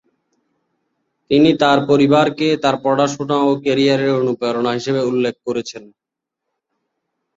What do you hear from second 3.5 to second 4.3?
ক্যারিয়ারের